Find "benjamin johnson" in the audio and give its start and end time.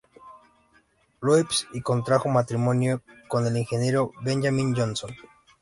4.23-5.15